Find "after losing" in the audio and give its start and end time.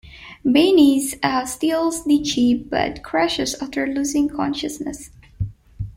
3.61-4.27